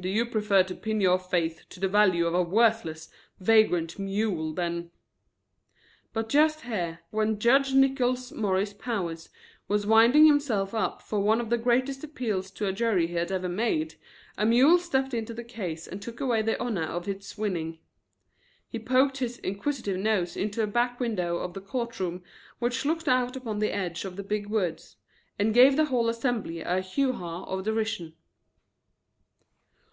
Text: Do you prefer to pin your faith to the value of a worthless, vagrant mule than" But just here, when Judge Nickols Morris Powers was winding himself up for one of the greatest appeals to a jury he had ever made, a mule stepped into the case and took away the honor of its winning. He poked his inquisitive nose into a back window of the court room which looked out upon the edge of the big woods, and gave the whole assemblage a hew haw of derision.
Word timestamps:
Do 0.00 0.10
you 0.10 0.26
prefer 0.26 0.62
to 0.64 0.74
pin 0.74 1.00
your 1.00 1.18
faith 1.18 1.62
to 1.70 1.80
the 1.80 1.88
value 1.88 2.26
of 2.26 2.34
a 2.34 2.42
worthless, 2.42 3.08
vagrant 3.40 3.98
mule 3.98 4.52
than" 4.52 4.90
But 6.12 6.28
just 6.28 6.62
here, 6.62 7.00
when 7.10 7.38
Judge 7.38 7.72
Nickols 7.72 8.30
Morris 8.32 8.74
Powers 8.74 9.30
was 9.68 9.86
winding 9.86 10.26
himself 10.26 10.74
up 10.74 11.00
for 11.00 11.20
one 11.20 11.40
of 11.40 11.48
the 11.48 11.56
greatest 11.56 12.04
appeals 12.04 12.50
to 12.52 12.66
a 12.66 12.74
jury 12.74 13.06
he 13.06 13.14
had 13.14 13.32
ever 13.32 13.48
made, 13.48 13.94
a 14.36 14.44
mule 14.44 14.76
stepped 14.78 15.14
into 15.14 15.32
the 15.32 15.44
case 15.44 15.86
and 15.86 16.02
took 16.02 16.20
away 16.20 16.42
the 16.42 16.60
honor 16.60 16.84
of 16.84 17.08
its 17.08 17.38
winning. 17.38 17.78
He 18.68 18.78
poked 18.78 19.16
his 19.18 19.38
inquisitive 19.38 19.96
nose 19.98 20.36
into 20.36 20.62
a 20.62 20.66
back 20.66 21.00
window 21.00 21.38
of 21.38 21.54
the 21.54 21.62
court 21.62 21.98
room 21.98 22.22
which 22.58 22.84
looked 22.84 23.08
out 23.08 23.34
upon 23.34 23.60
the 23.60 23.74
edge 23.74 24.04
of 24.04 24.16
the 24.16 24.24
big 24.24 24.48
woods, 24.48 24.96
and 25.38 25.54
gave 25.54 25.74
the 25.76 25.86
whole 25.86 26.08
assemblage 26.10 26.64
a 26.66 26.80
hew 26.80 27.14
haw 27.14 27.44
of 27.44 27.64
derision. 27.64 28.14